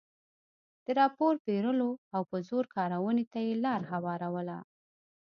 د 0.85 0.87
رایو 0.99 1.27
پېرلو 1.45 1.91
او 2.15 2.21
په 2.29 2.37
زور 2.47 2.65
کارونې 2.75 3.25
ته 3.31 3.39
یې 3.47 3.53
لار 3.65 3.81
هواروله. 3.91 4.57